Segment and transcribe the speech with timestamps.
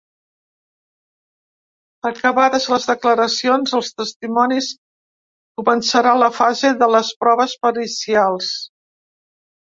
[2.09, 4.71] Acabades les declaracions dels testimonis,
[5.63, 8.51] començarà la fase de les proves pericials.